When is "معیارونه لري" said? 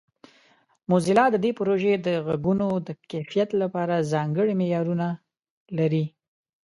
4.59-6.05